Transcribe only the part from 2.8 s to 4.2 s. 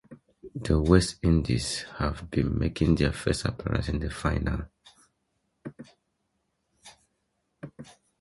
their first appearance in the